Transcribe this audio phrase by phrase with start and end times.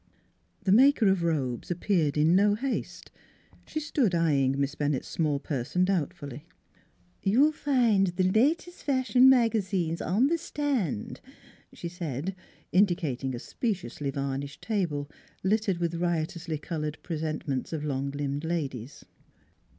[0.63, 3.11] The maker of robes appeared in no haste.
[3.67, 6.47] She 28 NEIGHBORS 29 stood eyeing Miss Bennett's small person doubt fully.'
[7.21, 11.21] You'll find the latest fashion magazines on the stand,"
[11.71, 12.35] she said,
[12.71, 15.07] indicating a speciously var nished table,
[15.43, 19.05] littered with riotously colored pre sentments of long limbed ladies.